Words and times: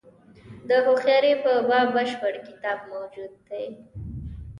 د 0.67 0.69
هوښیاري 0.85 1.33
په 1.43 1.51
باب 1.69 1.87
بشپړ 1.95 2.33
کتاب 2.47 2.79
موجود 2.93 3.31
دی. 3.47 3.67